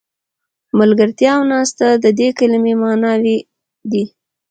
[0.79, 3.37] ملګرتیا او ناسته د دې کلمې معناوې
[3.91, 4.03] دي.